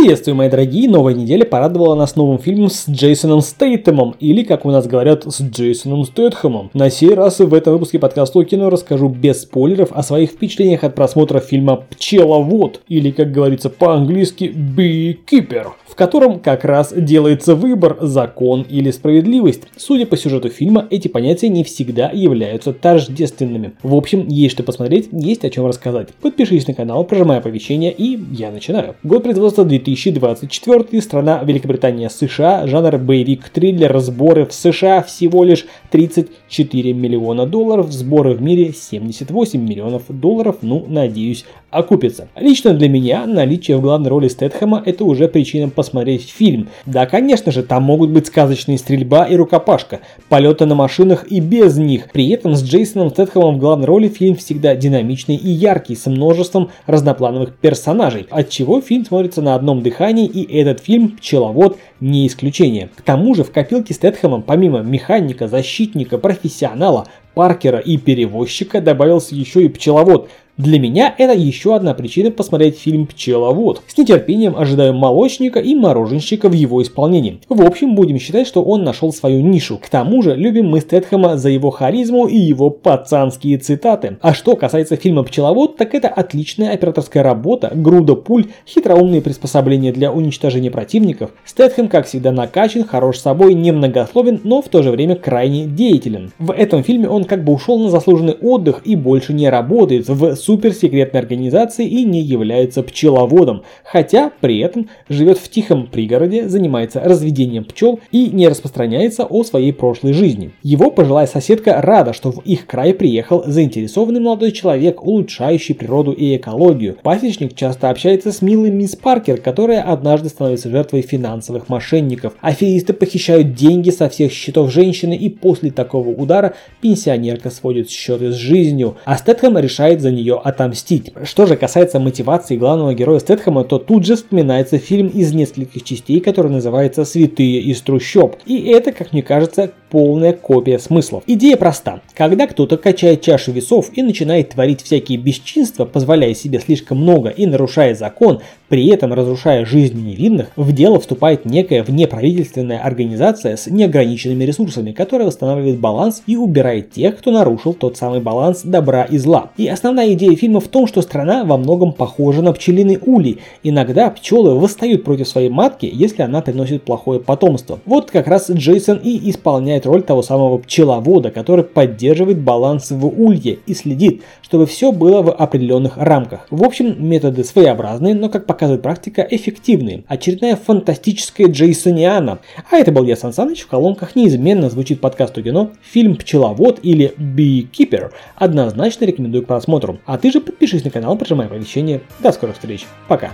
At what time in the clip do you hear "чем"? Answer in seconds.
25.50-25.66